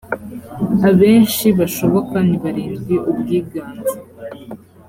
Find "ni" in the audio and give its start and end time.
2.27-2.37